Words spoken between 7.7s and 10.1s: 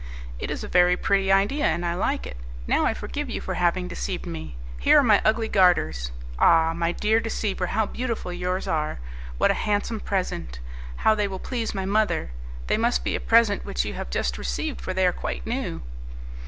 beautiful yours are! What a handsome